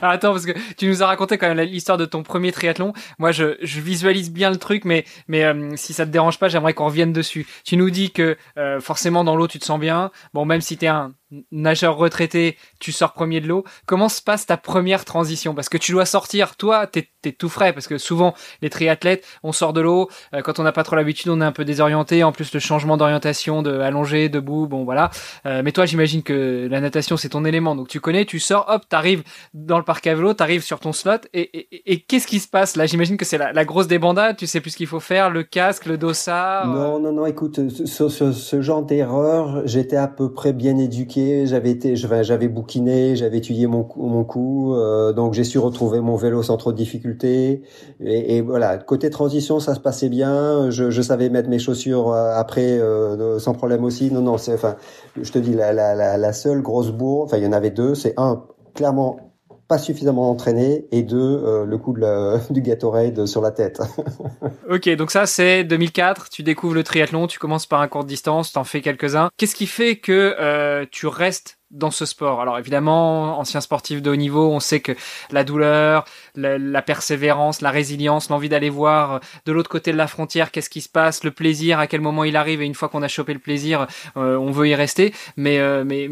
Ah, 0.02 0.12
attends, 0.12 0.31
parce 0.31 0.46
que 0.46 0.52
tu 0.78 0.88
nous 0.88 1.04
as 1.04 1.08
raconté 1.08 1.38
quand 1.38 1.54
même 1.54 1.60
l'histoire 1.66 1.98
de 1.98 2.06
ton 2.06 2.24
premier 2.24 2.52
triathlon. 2.52 2.94
Moi, 3.19 3.31
je, 3.31 3.56
visualise 3.62 4.31
bien 4.31 4.50
le 4.50 4.58
truc, 4.58 4.86
mais, 4.86 5.06
mais 5.28 5.46
si 5.75 5.94
ça 5.94 6.06
te 6.06 6.12
dérange 6.12 6.40
pas, 6.40 6.48
j'aimerais 6.48 6.74
qu'on 6.74 6.86
revienne 6.86 7.14
dessus. 7.14 7.48
Tu 7.64 7.78
nous 7.78 7.90
dis 7.90 8.12
que 8.12 8.38
forcément 8.80 9.24
dans 9.24 9.36
l'eau, 9.36 9.48
tu 9.48 9.60
te 9.60 9.66
sens 9.66 9.80
bien. 9.80 10.12
Bon, 10.34 10.46
même 10.46 10.62
si 10.62 10.78
t'es 10.78 10.88
un 10.88 11.14
nageur 11.52 11.98
retraité, 11.98 12.58
tu 12.80 12.92
sors 12.92 13.14
premier 13.14 13.42
de 13.42 13.48
l'eau. 13.48 13.66
Comment 13.86 14.10
se 14.10 14.22
passe 14.22 14.46
ta 14.46 14.58
première 14.58 15.06
transition? 15.06 15.54
Parce 15.54 15.69
que 15.69 15.78
tu 15.78 15.92
dois 15.92 16.06
sortir, 16.06 16.56
toi, 16.56 16.88
t'es 16.88 17.10
es 17.24 17.34
tout 17.34 17.50
frais, 17.50 17.74
parce 17.74 17.88
que 17.88 17.98
souvent, 17.98 18.34
les 18.62 18.69
triathlètes, 18.69 19.06
on 19.44 19.51
sort 19.51 19.74
de 19.74 19.81
l'eau, 19.81 20.09
euh, 20.33 20.42
quand 20.42 20.59
on 20.59 20.63
n'a 20.63 20.71
pas 20.71 20.83
trop 20.83 20.95
l'habitude, 20.95 21.30
on 21.30 21.42
est 21.42 21.45
un 21.45 21.52
peu 21.52 21.66
désorienté, 21.66 22.23
en 22.23 22.31
plus 22.31 22.54
le 22.54 22.59
changement 22.59 22.97
d'orientation, 22.97 23.61
de 23.61 23.80
allongé, 23.80 24.30
debout, 24.30 24.68
bon 24.68 24.83
voilà. 24.83 25.09
Euh, 25.45 25.61
mais 25.64 25.71
toi, 25.71 25.85
j'imagine 25.85 26.23
que 26.23 26.68
la 26.69 26.81
natation, 26.81 27.18
c'est 27.18 27.30
ton 27.30 27.45
élément, 27.45 27.76
donc 27.76 27.87
tu 27.87 27.99
connais, 27.99 28.26
tu 28.26 28.40
sors, 28.40 28.66
hop, 28.69 28.83
t'arrives 28.90 29.23
dans 29.54 29.78
le 29.78 29.83
parc 29.83 30.07
à 30.07 30.16
vélo, 30.16 30.33
t'arrives 30.33 30.64
sur 30.64 30.80
ton 30.80 30.94
slot, 30.94 31.28
et, 31.33 32.04
qu'est-ce 32.07 32.28
qui 32.28 32.40
se 32.40 32.47
passe 32.47 32.76
là? 32.76 32.85
J'imagine 32.85 33.18
que 33.18 33.26
c'est 33.26 33.37
la, 33.37 33.54
la, 33.54 33.66
grosse 33.66 33.87
débandade, 33.87 34.37
tu 34.37 34.47
sais 34.47 34.61
plus 34.61 34.71
ce 34.71 34.78
qu'il 34.78 34.87
faut 34.87 34.99
faire, 34.99 35.30
le 35.30 35.44
casque, 35.44 35.85
le 35.85 35.97
dossard 35.97 36.68
Non, 36.68 36.99
non, 36.99 37.11
non, 37.11 37.26
écoute, 37.26 37.59
ce, 37.85 38.09
ce 38.09 38.61
genre 38.61 38.83
d'erreur, 38.83 39.61
j'étais 39.66 39.97
à 39.97 40.07
peu 40.07 40.31
près 40.31 40.54
bien 40.54 40.78
éduqué, 40.78 41.45
j'avais 41.45 41.71
été, 41.71 41.95
j'avais 41.95 42.47
bouquiné, 42.47 43.16
j'avais 43.16 43.37
étudié 43.37 43.68
mon, 43.68 43.87
mon 43.95 44.23
coup, 44.23 44.76
euh, 44.76 45.14
donc 45.14 45.33
j'ai 45.33 45.44
su 45.44 45.59
retrouver 45.59 46.02
mon 46.02 46.16
vélo 46.16 46.44
sans 46.44 46.57
trop 46.57 46.71
de 46.71 46.78
difficultés. 46.78 47.61
Et, 47.99 48.42
voilà, 48.42 48.78
côté 48.97 49.11
transition, 49.11 49.59
ça 49.59 49.75
se 49.75 49.80
passait 49.80 50.09
bien. 50.09 50.71
Je, 50.71 51.01
savais 51.04 51.30
mettre 51.30 51.49
mes 51.49 51.59
chaussures 51.59 52.11
après 52.11 52.80
euh, 52.80 53.37
sans 53.37 53.54
problème 53.54 53.83
aussi. 53.83 54.11
Non, 54.11 54.21
non, 54.21 54.39
c'est, 54.39 54.56
enfin, 54.56 54.75
je 55.21 55.31
te 55.31 55.37
dis, 55.37 55.54
la, 55.54 55.71
la, 55.71 56.33
seule 56.33 56.63
grosse 56.63 56.89
bourre, 56.89 57.25
enfin, 57.25 57.37
il 57.37 57.44
y 57.44 57.47
en 57.47 57.54
avait 57.54 57.69
deux. 57.69 57.94
C'est 57.94 58.16
un, 58.18 58.44
clairement 58.73 59.19
pas 59.68 59.77
suffisamment 59.77 60.31
entraîné 60.31 60.87
et 60.92 61.04
deux 61.04 61.44
euh, 61.44 61.66
le 61.66 61.77
coup 61.77 61.94
de 61.94 62.37
du 62.51 62.61
Gatorade 62.61 63.27
sur 63.27 63.42
la 63.42 63.51
tête. 63.51 63.81
ok, 64.69 64.89
donc 64.95 65.11
ça 65.11 65.27
c'est 65.27 65.63
2004, 65.63 66.30
tu 66.30 66.42
découvres 66.42 66.73
le 66.73 66.83
triathlon, 66.83 67.27
tu 67.27 67.37
commences 67.37 67.68
par 67.68 67.81
un 67.81 67.87
court 67.87 68.06
distance, 68.06 68.51
t'en 68.54 68.63
fais 68.63 68.81
quelques-uns. 68.81 69.30
Qu'est-ce 69.37 69.56
qui 69.56 69.68
fait 69.68 69.97
que 69.97 70.35
euh, 70.39 70.85
tu 70.89 71.06
restes 71.06 71.59
dans 71.71 71.92
ce 71.92 72.06
sport 72.06 72.42
Alors 72.42 72.57
évidemment, 72.57 73.40
ancien 73.40 73.62
sportif 73.62 74.02
de 74.02 74.09
haut 74.09 74.16
niveau, 74.16 74.50
on 74.52 74.59
sait 74.59 74.80
que 74.80 74.94
la 75.31 75.44
douleur, 75.44 76.06
la, 76.36 76.81
persévérance, 76.81 77.62
la 77.62 77.71
résilience, 77.71 78.30
l'envie 78.30 78.50
d'aller 78.50 78.69
voir 78.69 79.14
euh, 79.14 79.19
de 79.45 79.52
l'autre 79.52 79.69
côté 79.69 79.92
de 79.92 79.97
la 79.97 80.07
frontière 80.07 80.52
qu'est-ce 80.52 80.69
qui 80.69 80.81
se 80.81 80.90
passe, 80.90 81.24
le 81.24 81.31
plaisir, 81.31 81.80
à 81.80 81.88
quel 81.88 82.02
moment 82.02 82.24
il 82.24 82.36
arrive, 82.36 82.62
et 82.62 82.66
une 82.66 82.76
fois 82.76 82.90
qu'on 82.90 83.02
a 83.02 83.07
chopé 83.07 83.33
le 83.33 83.40
plaisir, 83.40 83.88
euh, 84.16 84.38
on 84.38 84.52
veut 84.52 84.69
y 84.69 84.76
rester. 84.76 85.14
Mais, 85.36 85.59
euh, 85.59 85.83
mais 85.86 86.09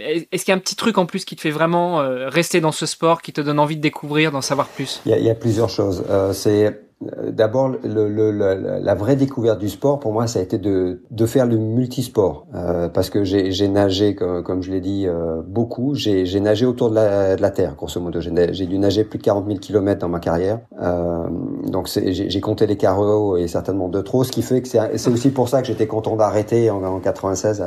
est-ce 0.00 0.44
qu'il 0.44 0.52
y 0.52 0.54
a 0.54 0.56
un 0.56 0.60
petit 0.60 0.76
truc 0.76 0.98
en 0.98 1.06
plus 1.06 1.24
qui 1.24 1.36
te 1.36 1.40
fait 1.40 1.50
vraiment 1.50 1.96
rester 2.28 2.60
dans 2.60 2.72
ce 2.72 2.86
sport, 2.86 3.22
qui 3.22 3.32
te 3.32 3.40
donne 3.40 3.58
envie 3.58 3.76
de 3.76 3.80
découvrir, 3.80 4.32
d'en 4.32 4.40
savoir 4.40 4.68
plus? 4.68 5.00
Il 5.06 5.12
y, 5.12 5.14
a, 5.14 5.18
il 5.18 5.24
y 5.24 5.30
a 5.30 5.34
plusieurs 5.34 5.70
choses. 5.70 6.04
c'est 6.32 6.66
euh, 6.66 6.70
d'abord, 7.00 7.68
le, 7.68 8.08
le, 8.08 8.30
la 8.32 8.94
vraie 8.94 9.16
découverte 9.16 9.58
du 9.58 9.68
sport, 9.68 10.00
pour 10.00 10.12
moi, 10.12 10.26
ça 10.26 10.38
a 10.38 10.42
été 10.42 10.56
de, 10.56 11.02
de 11.10 11.26
faire 11.26 11.46
le 11.46 11.58
multisport. 11.58 12.46
Euh, 12.54 12.88
parce 12.88 13.10
que 13.10 13.22
j'ai 13.22 13.68
nagé, 13.68 14.14
comme, 14.14 14.42
comme, 14.42 14.62
je 14.62 14.70
l'ai 14.70 14.80
dit, 14.80 15.06
euh, 15.06 15.42
beaucoup. 15.46 15.94
J'ai 15.94 16.40
nagé 16.40 16.64
autour 16.64 16.88
de 16.88 16.94
la, 16.94 17.36
de 17.36 17.42
la 17.42 17.50
Terre, 17.50 17.74
grosso 17.76 18.00
modo. 18.00 18.20
J'ai 18.20 18.66
dû 18.66 18.78
nager 18.78 19.04
plus 19.04 19.18
de 19.18 19.24
40 19.24 19.46
000 19.46 19.58
km 19.58 20.00
dans 20.00 20.08
ma 20.08 20.20
carrière. 20.20 20.60
Euh, 20.80 21.26
donc, 21.64 21.88
j'ai 21.88 22.40
compté 22.40 22.66
les 22.66 22.76
carreaux 22.76 23.36
et 23.36 23.46
certainement 23.46 23.88
de 23.88 24.00
trop, 24.00 24.24
ce 24.24 24.32
qui 24.32 24.42
fait 24.42 24.62
que 24.62 24.68
c'est 24.68 25.10
aussi 25.10 25.30
pour 25.30 25.50
ça 25.50 25.60
que 25.60 25.66
j'étais 25.66 25.86
content 25.86 26.16
d'arrêter 26.16 26.70
en, 26.70 26.82
en, 26.82 27.00
96. 27.00 27.62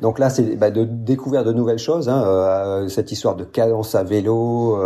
Donc 0.00 0.20
là, 0.20 0.30
c'est 0.30 0.56
bah, 0.56 0.70
de 0.70 0.84
découvrir 0.84 1.44
de 1.44 1.52
nouvelles 1.52 1.78
choses. 1.78 2.08
Hein, 2.08 2.22
euh, 2.24 2.88
cette 2.88 3.10
histoire 3.10 3.34
de 3.34 3.44
cadence 3.44 3.96
à 3.96 4.04
vélo, 4.04 4.78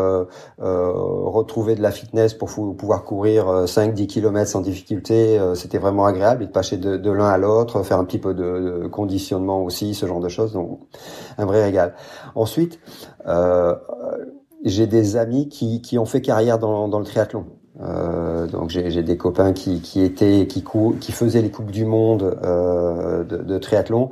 retrouver 0.58 1.74
de 1.74 1.82
la 1.82 1.90
fitness 1.90 2.32
pour 2.32 2.48
pouvoir 2.76 3.04
courir 3.04 3.68
5 3.68 3.81
5-10 3.82 4.06
km 4.06 4.50
sans 4.50 4.60
difficulté, 4.60 5.38
euh, 5.38 5.54
c'était 5.54 5.78
vraiment 5.78 6.06
agréable 6.06 6.44
et 6.44 6.46
de 6.46 6.52
passer 6.52 6.76
de, 6.76 7.10
l'un 7.10 7.28
à 7.28 7.38
l'autre, 7.38 7.82
faire 7.82 7.98
un 7.98 8.04
petit 8.04 8.18
peu 8.18 8.34
de, 8.34 8.88
conditionnement 8.90 9.62
aussi, 9.62 9.94
ce 9.94 10.06
genre 10.06 10.20
de 10.20 10.28
choses, 10.28 10.52
donc 10.52 10.80
un 11.38 11.44
vrai 11.46 11.62
régal. 11.62 11.94
Ensuite, 12.34 12.78
euh, 13.26 13.74
j'ai 14.64 14.86
des 14.86 15.16
amis 15.16 15.48
qui, 15.48 15.82
qui 15.82 15.98
ont 15.98 16.04
fait 16.04 16.20
carrière 16.20 16.58
dans, 16.58 16.88
dans 16.88 16.98
le 16.98 17.04
triathlon. 17.04 17.46
Euh, 17.80 18.46
donc 18.46 18.68
j'ai 18.68 19.02
des 19.02 19.16
copains 19.16 19.54
qui, 19.54 19.80
qui 19.80 20.02
étaient 20.02 20.46
qui, 20.46 20.62
qui 21.00 21.12
faisaient 21.12 21.40
les 21.40 21.50
coupes 21.50 21.70
du 21.70 21.86
monde 21.86 22.38
euh, 22.44 23.24
de, 23.24 23.38
de, 23.38 23.58
triathlon. 23.58 24.10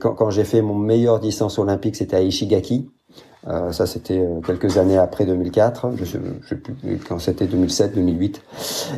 Quand, 0.00 0.14
quand 0.14 0.30
j'ai 0.30 0.44
fait 0.44 0.62
mon 0.62 0.74
meilleur 0.74 1.20
distance 1.20 1.58
olympique, 1.58 1.94
c'était 1.94 2.16
à 2.16 2.22
Ishigaki. 2.22 2.90
Euh, 3.48 3.72
ça, 3.72 3.86
c'était 3.86 4.18
euh, 4.18 4.40
quelques 4.44 4.78
années 4.78 4.98
après 4.98 5.24
2004. 5.24 5.92
Je 5.96 6.04
sais, 6.04 6.18
plus 6.56 6.74
quand 7.08 7.18
c'était 7.18 7.46
2007, 7.46 7.94
2008. 7.94 8.42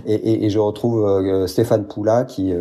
Et, 0.06 0.14
et, 0.14 0.44
et 0.46 0.50
je 0.50 0.58
retrouve 0.58 1.06
euh, 1.06 1.46
Stéphane 1.46 1.84
Poula, 1.84 2.24
qui, 2.24 2.52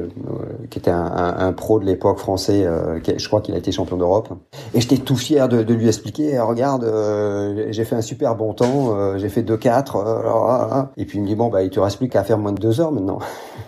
qui 0.70 0.80
était 0.80 0.92
un, 0.92 1.06
un, 1.06 1.48
un, 1.48 1.54
pro 1.54 1.80
de 1.80 1.86
l'époque 1.86 2.20
français. 2.20 2.66
je 3.06 3.28
crois 3.28 3.42
qu'il 3.42 3.56
a 3.56 3.58
été 3.58 3.72
champion 3.72 3.98
d'Europe. 3.98 4.30
Et 4.74 4.82
j'étais 4.82 4.98
tout 4.98 5.16
fier 5.16 5.48
de, 5.48 5.64
de 5.64 5.74
lui 5.74 5.88
expliquer. 5.88 6.40
Regarde, 6.40 6.86
j'ai 7.70 7.86
fait 7.86 7.96
un 7.96 8.02
super 8.02 8.36
bon 8.36 8.54
temps. 8.54 9.18
j'ai 9.18 9.30
fait 9.30 9.42
2-4. 9.42 10.88
et 10.98 11.06
puis 11.06 11.18
il 11.18 11.22
me 11.22 11.28
dit 11.28 11.36
bon 11.36 11.48
bah 11.48 11.64
il 11.64 11.70
te 11.70 11.80
reste 11.80 11.98
plus 11.98 12.10
qu'à 12.10 12.24
faire 12.24 12.38
moins 12.38 12.52
de 12.52 12.60
deux 12.60 12.82
heures 12.82 12.92
maintenant. 12.92 13.20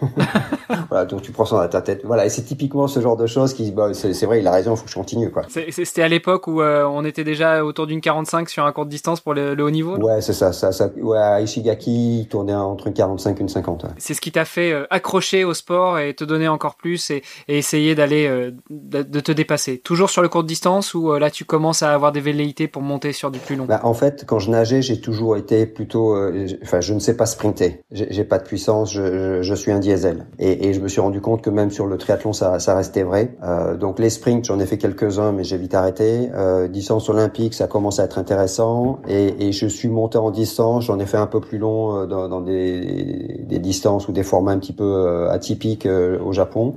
voilà, 0.90 1.06
donc 1.06 1.22
tu 1.22 1.32
prends 1.32 1.46
ça 1.46 1.58
dans 1.58 1.68
ta 1.68 1.82
tête. 1.82 2.02
Voilà, 2.04 2.26
et 2.26 2.30
c'est 2.30 2.44
typiquement 2.44 2.88
ce 2.88 3.00
genre 3.00 3.18
de 3.18 3.28
choses 3.28 3.54
qui, 3.54 3.72
bah, 3.72 3.94
c'est 3.94 4.26
vrai, 4.26 4.40
il 4.40 4.48
a 4.48 4.52
raison, 4.52 4.74
il 4.74 4.78
faut 4.78 4.86
que 4.86 4.90
je 4.90 4.96
continue. 4.96 5.32
C'était 5.48 6.04
à 6.04 6.08
l'époque 6.08 6.48
où 6.48 6.62
on 6.62 7.06
était 7.06 7.24
déjà 7.24 7.64
autour 7.64 7.88
d'une 7.88 8.02
45 8.10 8.50
sur 8.50 8.66
un 8.66 8.72
court 8.72 8.88
distance 8.88 9.20
pour 9.20 9.36
le, 9.36 9.56
haut 9.62 9.70
niveau 9.70 9.96
Ouais, 9.98 10.20
c'est 10.22 10.34
ça, 10.34 10.52
ça, 10.52 10.72
ça. 10.72 10.90
Ouais, 11.00 11.20
à 11.20 11.42
Ishigaki, 11.42 12.28
tournait 12.28 12.56
entre 12.56 12.88
une 12.88 12.94
45 12.94 13.38
et 13.38 13.42
une 13.42 13.50
50. 13.50 13.86
C'est 14.00 14.16
ce 14.16 14.22
qui 14.22 14.32
t'a 14.32 14.46
fait 14.46 14.72
euh, 14.72 14.88
accrocher 14.90 15.44
au 15.44 15.54
sport 15.54 16.00
et 16.00 16.16
te 16.16 16.24
donner 16.24 16.48
encore 16.48 16.74
plus 16.74 17.12
et, 17.12 17.22
essayer 17.48 17.94
d'aller, 17.94 18.26
euh, 18.28 18.50
de, 18.72 19.20
te 19.20 19.32
dépasser. 19.32 19.78
Toujours 19.78 20.10
sur 20.10 20.24
le 20.24 20.30
court 20.30 20.44
distance 20.44 20.96
ou 20.96 21.12
euh, 21.12 21.20
là 21.20 21.30
tu 21.30 21.46
commences 21.46 21.84
à 21.84 21.94
avoir 21.94 22.12
des 22.12 22.20
velléités 22.20 22.68
pour 22.68 22.82
monter 22.82 23.14
sur 23.14 23.30
du 23.30 23.38
plus 23.38 23.56
long? 23.56 23.66
Bah, 23.66 23.82
En 23.84 23.94
fait, 23.94 24.26
quand 24.26 24.40
je 24.40 24.50
nageais, 24.50 24.82
j'ai 24.82 25.00
toujours 25.00 25.38
été 25.38 25.68
plutôt, 25.68 26.18
enfin, 26.64 26.82
je 26.82 26.96
ne 26.96 27.00
sais 27.00 27.16
pas 27.16 27.28
sprinter. 27.28 27.84
J'ai 27.92 28.24
pas 28.24 28.40
de 28.40 28.44
puissance, 28.44 28.92
je, 28.92 29.44
je, 29.44 29.54
suis 29.54 29.72
un 29.72 29.80
diesel. 29.80 30.26
Et, 30.40 30.68
et, 30.68 30.74
je 30.74 30.80
me 30.80 30.88
suis 30.88 31.02
rendu 31.02 31.22
compte 31.22 31.44
que 31.44 31.52
même 31.52 31.70
sur 31.70 31.86
le 31.86 31.98
triathlon, 32.00 32.34
ça, 32.34 32.58
ça 32.58 32.76
restait 32.76 33.04
vrai. 33.04 33.38
donc 33.80 34.00
les 34.00 34.10
sprints, 34.10 34.46
j'en 34.46 34.60
ai 34.60 34.66
fait 34.66 34.80
quelques-uns, 34.80 35.32
mais 35.32 35.44
j'ai 35.44 35.58
vite 35.58 35.76
arrêté. 35.76 36.30
distance 36.70 37.08
olympique, 37.10 37.54
ça 37.54 37.68
commence 37.68 37.89
à 37.98 38.04
être 38.04 38.20
intéressant 38.20 39.00
et, 39.08 39.52
je 39.52 39.66
suis 39.66 39.90
monté 39.90 40.20
en 40.20 40.30
distance. 40.30 40.86
J'en 40.86 41.00
ai 41.00 41.08
fait 41.08 41.18
un 41.18 41.26
peu 41.26 41.40
plus 41.40 41.58
long 41.58 42.02
euh, 42.02 42.06
dans, 42.06 42.42
des, 42.42 43.60
distances 43.60 44.08
ou 44.08 44.12
des 44.12 44.22
formats 44.22 44.52
un 44.52 44.60
petit 44.60 44.74
peu 44.74 44.84
euh, 44.84 45.32
atypiques 45.32 45.88
euh, 45.88 46.20
au 46.24 46.32
Japon. 46.32 46.76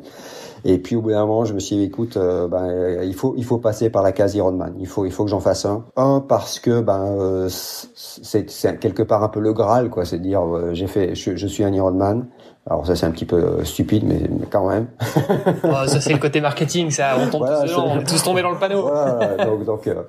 Et 0.64 0.78
puis 0.78 0.97
au 0.97 1.02
bout 1.02 1.11
d'un 1.11 1.26
moment, 1.26 1.45
je 1.45 1.52
me 1.54 1.59
suis 1.59 1.76
dit, 1.76 1.83
écoute, 1.83 2.16
ben, 2.16 3.02
il 3.02 3.14
faut 3.14 3.35
il 3.37 3.45
faut 3.45 3.59
passer 3.59 3.90
par 3.90 4.04
la 4.04 4.12
case 4.12 4.37
Ironman. 4.37 4.75
Il 4.78 4.87
faut 4.87 5.04
il 5.04 5.11
faut 5.11 5.25
que 5.25 5.31
j'en 5.31 5.40
fasse 5.40 5.66
un. 5.66 5.85
Un 5.97 6.21
parce 6.21 6.61
que 6.61 6.81
ben 6.81 7.49
c'est 7.49 8.78
quelque 8.78 9.02
part 9.02 9.25
un 9.25 9.28
peu 9.28 9.40
le 9.40 9.52
Graal 9.52 9.90
quoi. 9.90 10.04
C'est 10.04 10.21
dire 10.21 10.42
j'ai 10.73 10.87
fait 10.87 11.16
je, 11.16 11.47
suis 11.49 11.64
un 11.64 11.73
Ironman. 11.73 12.28
Alors 12.71 12.87
ça 12.87 12.95
c'est 12.95 13.07
un 13.07 13.11
petit 13.11 13.25
peu 13.25 13.37
euh, 13.37 13.64
stupide, 13.64 14.04
mais, 14.07 14.21
quand 14.49 14.69
même. 14.69 14.87
oh, 15.64 15.87
ça 15.87 16.00
c'est 16.00 16.12
le 16.12 16.21
côté 16.21 16.40
marketing, 16.40 16.90
ça. 16.90 17.16
On 17.19 17.28
tombe 17.28 17.45
tous 17.45 17.76
on 17.76 17.99
est 17.99 18.04
tous 18.04 18.23
tombés 18.23 18.42
dans 18.42 18.52
le 18.52 18.59
panneau. 18.59 18.83
Voilà, 18.83 19.45
donc, 19.45 19.64
donc 19.64 19.87
euh, 19.88 20.02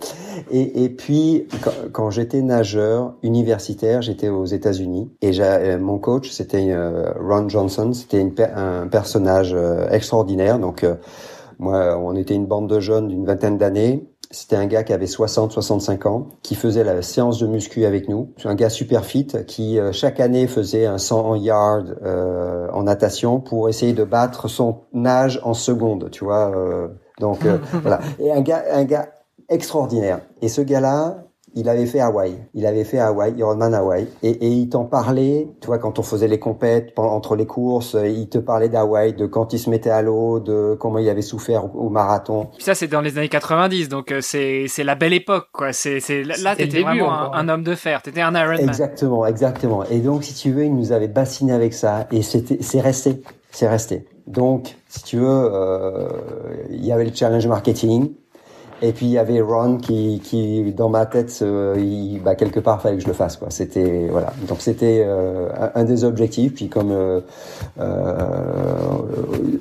et, 0.51 0.83
et 0.83 0.89
puis 0.89 1.48
quand, 1.63 1.72
quand 1.91 2.10
j'étais 2.12 2.41
nageur 2.41 3.13
universitaire, 3.24 4.03
j'étais 4.03 4.29
aux 4.29 4.45
États-Unis 4.45 5.12
et 5.24 5.31
euh, 5.39 5.79
mon 5.79 5.98
coach 5.98 6.29
c'était 6.29 6.75
Ron 7.19 7.50
Johnson, 7.50 7.91
c'était 7.93 8.24
un 8.55 8.88
personnage 8.88 9.55
extraordinaire. 9.89 10.60
Donc 10.60 10.86
moi, 11.57 11.98
on 11.98 12.15
était 12.15 12.36
une 12.36 12.45
bande 12.45 12.69
de 12.69 12.79
jeunes 12.79 13.07
d'une 13.07 13.25
vingtaine 13.25 13.57
d'années 13.57 14.07
c'était 14.33 14.55
un 14.55 14.65
gars 14.65 14.83
qui 14.83 14.93
avait 14.93 15.05
60-65 15.05 16.07
ans, 16.07 16.27
qui 16.41 16.55
faisait 16.55 16.83
la 16.83 17.01
séance 17.01 17.39
de 17.39 17.45
muscu 17.45 17.85
avec 17.85 18.09
nous. 18.09 18.33
C'est 18.37 18.47
un 18.47 18.55
gars 18.55 18.69
super 18.69 19.05
fit 19.05 19.27
qui 19.47 19.79
euh, 19.79 19.91
chaque 19.91 20.19
année 20.19 20.47
faisait 20.47 20.87
un 20.87 20.97
100 20.97 21.35
yards 21.35 21.85
euh, 22.03 22.67
en 22.71 22.83
natation 22.83 23.39
pour 23.39 23.69
essayer 23.69 23.93
de 23.93 24.03
battre 24.03 24.47
son 24.47 24.81
âge 25.05 25.39
en 25.43 25.53
secondes, 25.53 26.09
tu 26.11 26.23
vois. 26.23 26.51
Euh, 26.55 26.87
donc 27.19 27.39
voilà. 27.83 27.99
Et 28.19 28.31
un 28.31 28.41
gars, 28.41 28.63
un 28.71 28.85
gars 28.85 29.09
extraordinaire. 29.49 30.19
Et 30.41 30.47
ce 30.47 30.61
gars-là, 30.61 31.25
il 31.55 31.69
avait 31.69 31.86
fait 31.86 32.00
Hawaï. 32.00 32.36
Il 32.53 32.65
avait 32.65 32.83
fait 32.83 33.00
Hawaï, 33.00 33.33
Ironman 33.38 33.74
Hawaï. 33.74 34.07
Et, 34.24 34.29
et 34.29 34.48
il 34.48 34.69
t'en 34.69 34.86
parlait, 34.86 35.48
tu 35.62 35.67
vois, 35.67 35.77
quand 35.77 36.00
on 36.00 36.03
faisait 36.03 36.27
les 36.27 36.39
compètes, 36.39 36.93
entre 36.98 37.36
les 37.36 37.45
courses, 37.45 37.95
il 38.03 38.27
te 38.29 38.38
parlait 38.38 38.69
d'Hawaï, 38.69 39.13
de 39.13 39.25
quand 39.25 39.53
il 39.53 39.60
se 39.60 39.69
mettait 39.69 39.89
à 39.89 40.01
l'eau, 40.01 40.39
de 40.39 40.75
comment 40.79 41.00
il 41.00 41.10
avait 41.10 41.22
souffert 41.22 41.75
au, 41.75 41.89
marathon. 41.89 42.48
Puis 42.55 42.63
ça, 42.63 42.75
c'est 42.75 42.88
dans 42.88 43.01
les 43.01 43.17
années 43.17 43.29
90, 43.29 43.89
donc 43.89 44.12
euh, 44.12 44.19
c'est 44.22 44.65
c'est 44.67 44.83
la 44.83 44.95
belle 44.95 45.13
époque, 45.13 45.48
quoi. 45.51 45.74
C'est 45.74 46.00
c'est 46.00 46.24
là, 46.24 46.55
t'étais 46.55 46.81
vraiment 46.81 47.13
un, 47.13 47.31
un, 47.33 47.50
homme 47.50 47.63
de 47.63 47.75
fer. 47.75 48.01
T'étais 48.01 48.22
un 48.22 48.33
Ironman. 48.33 48.67
Exactement, 48.67 49.25
exactement. 49.25 49.83
Et 49.86 50.00
donc, 50.00 50.24
si 50.24 50.33
tu 50.33 50.51
veux, 50.51 50.65
il 50.65 50.75
nous 50.75 50.91
avait 50.91 51.07
bassiné 51.07 51.53
avec 51.53 51.74
ça, 51.74 52.07
et 52.12 52.22
c'était 52.22 52.57
c'est 52.62 52.81
resté, 52.81 53.22
c'est 53.51 53.67
resté. 53.67 54.07
Donc, 54.25 54.75
si 54.88 55.03
tu 55.03 55.17
veux, 55.17 55.27
euh, 55.27 56.07
il 56.69 56.86
y 56.86 56.91
avait 56.91 57.05
le 57.05 57.13
challenge 57.13 57.45
marketing 57.45 58.13
et 58.83 58.91
puis 58.91 59.05
il 59.05 59.13
y 59.13 59.17
avait 59.17 59.39
Ron 59.39 59.77
qui, 59.77 60.19
qui 60.21 60.73
dans 60.73 60.89
ma 60.89 61.05
tête, 61.05 61.41
il, 61.41 62.19
bah, 62.21 62.35
quelque 62.35 62.59
part, 62.59 62.81
fallait 62.81 62.97
que 62.97 63.03
je 63.03 63.07
le 63.07 63.13
fasse. 63.13 63.37
Quoi. 63.37 63.47
C'était 63.49 64.09
voilà. 64.11 64.33
Donc 64.49 64.59
c'était 64.59 65.03
euh, 65.05 65.47
un, 65.73 65.85
des 65.85 66.03
objectifs. 66.03 66.53
Puis 66.53 66.67
comme 66.67 66.91
euh, 66.91 67.21
euh, 67.79 68.27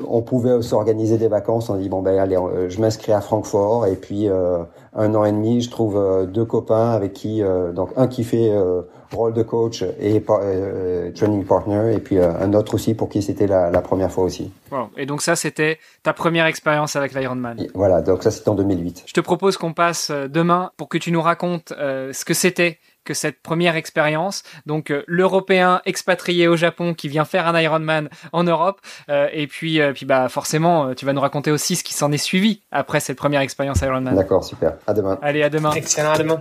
on 0.08 0.22
pouvait 0.22 0.60
s'organiser 0.60 1.18
des 1.18 1.28
vacances, 1.28 1.70
on 1.70 1.76
dit 1.76 1.88
bon 1.88 2.02
ben 2.02 2.18
allez, 2.18 2.36
je 2.68 2.80
m'inscris 2.80 3.12
à 3.12 3.20
Francfort. 3.20 3.86
Et 3.86 3.94
puis 3.94 4.28
un 4.94 5.14
an 5.14 5.24
et 5.24 5.32
demi, 5.32 5.62
je 5.62 5.70
trouve 5.70 6.26
deux 6.26 6.44
copains 6.44 6.90
avec 6.90 7.12
qui 7.12 7.42
donc 7.74 7.90
un 7.96 8.08
qui 8.08 8.24
fait 8.24 8.52
rôle 9.16 9.32
de 9.32 9.42
coach 9.42 9.82
et 10.00 10.22
euh, 10.28 11.12
training 11.12 11.44
partner, 11.44 11.94
et 11.94 11.98
puis 11.98 12.18
euh, 12.18 12.32
un 12.40 12.52
autre 12.54 12.74
aussi 12.74 12.94
pour 12.94 13.08
qui 13.08 13.22
c'était 13.22 13.46
la, 13.46 13.70
la, 13.70 13.80
première 13.80 14.10
fois 14.10 14.24
aussi. 14.24 14.50
Et 14.96 15.06
donc 15.06 15.22
ça, 15.22 15.36
c'était 15.36 15.78
ta 16.02 16.12
première 16.12 16.46
expérience 16.46 16.96
avec 16.96 17.14
l'Ironman. 17.14 17.66
Voilà, 17.74 18.02
donc 18.02 18.22
ça 18.22 18.30
c'était 18.30 18.48
en 18.48 18.54
2008. 18.54 19.04
Je 19.06 19.12
te 19.12 19.20
propose 19.20 19.56
qu'on 19.56 19.72
passe 19.72 20.10
euh, 20.10 20.28
demain 20.28 20.72
pour 20.76 20.88
que 20.88 20.98
tu 20.98 21.12
nous 21.12 21.22
racontes 21.22 21.72
euh, 21.78 22.12
ce 22.12 22.24
que 22.24 22.34
c'était 22.34 22.78
que 23.04 23.14
cette 23.14 23.42
première 23.42 23.76
expérience. 23.76 24.42
Donc 24.66 24.90
euh, 24.90 25.02
l'Européen 25.06 25.80
expatrié 25.84 26.48
au 26.48 26.56
Japon 26.56 26.94
qui 26.94 27.08
vient 27.08 27.24
faire 27.24 27.46
un 27.46 27.60
Ironman 27.60 28.08
en 28.32 28.44
Europe. 28.44 28.80
Euh, 29.08 29.28
et 29.32 29.46
puis, 29.46 29.80
puis 29.94 30.06
bah 30.06 30.28
forcément, 30.28 30.94
tu 30.94 31.04
vas 31.06 31.12
nous 31.12 31.20
raconter 31.20 31.50
aussi 31.50 31.76
ce 31.76 31.84
qui 31.84 31.94
s'en 31.94 32.12
est 32.12 32.18
suivi 32.18 32.62
après 32.70 33.00
cette 33.00 33.18
première 33.18 33.40
expérience 33.40 33.80
Ironman. 33.80 34.14
D'accord, 34.14 34.44
super. 34.44 34.74
À 34.86 34.94
demain. 34.94 35.18
Allez, 35.22 35.42
à 35.42 35.50
demain. 35.50 35.72
Excellent, 35.72 36.12
à 36.12 36.18
demain. 36.18 36.40